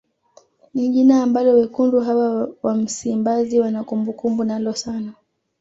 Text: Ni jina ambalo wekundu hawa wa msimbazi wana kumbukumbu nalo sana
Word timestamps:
Ni 0.73 0.89
jina 0.89 1.23
ambalo 1.23 1.53
wekundu 1.53 1.99
hawa 1.99 2.49
wa 2.63 2.75
msimbazi 2.75 3.59
wana 3.59 3.83
kumbukumbu 3.83 4.43
nalo 4.43 4.73
sana 4.73 5.13